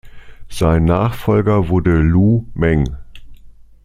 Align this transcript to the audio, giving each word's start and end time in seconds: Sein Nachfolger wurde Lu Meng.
Sein 0.49 0.85
Nachfolger 0.85 1.69
wurde 1.69 1.99
Lu 2.01 2.47
Meng. 2.55 2.87